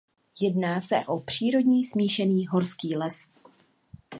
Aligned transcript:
Jedná 0.41 0.81
se 0.81 1.05
o 1.05 1.19
přírodní 1.19 1.83
smíšený 1.83 2.47
horský 2.47 2.95
les. 2.97 3.27